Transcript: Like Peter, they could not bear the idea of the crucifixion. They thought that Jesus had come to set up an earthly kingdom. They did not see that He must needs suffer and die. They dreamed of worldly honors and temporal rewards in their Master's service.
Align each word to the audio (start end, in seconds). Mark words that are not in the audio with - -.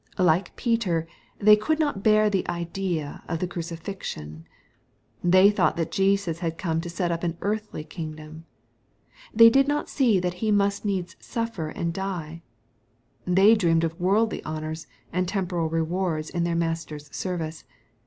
Like 0.17 0.55
Peter, 0.55 1.05
they 1.37 1.55
could 1.55 1.77
not 1.77 2.01
bear 2.01 2.27
the 2.27 2.49
idea 2.49 3.21
of 3.29 3.37
the 3.37 3.45
crucifixion. 3.45 4.47
They 5.23 5.51
thought 5.51 5.77
that 5.77 5.91
Jesus 5.91 6.39
had 6.39 6.57
come 6.57 6.81
to 6.81 6.89
set 6.89 7.11
up 7.11 7.21
an 7.23 7.37
earthly 7.41 7.83
kingdom. 7.83 8.45
They 9.31 9.51
did 9.51 9.67
not 9.67 9.89
see 9.89 10.19
that 10.19 10.33
He 10.41 10.49
must 10.49 10.85
needs 10.85 11.15
suffer 11.19 11.69
and 11.69 11.93
die. 11.93 12.41
They 13.27 13.53
dreamed 13.53 13.83
of 13.83 13.99
worldly 13.99 14.43
honors 14.43 14.87
and 15.13 15.27
temporal 15.27 15.69
rewards 15.69 16.31
in 16.31 16.45
their 16.45 16.55
Master's 16.55 17.15
service. 17.15 17.63